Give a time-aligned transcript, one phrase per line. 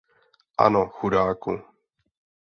[0.65, 1.51] Ano, chudáku!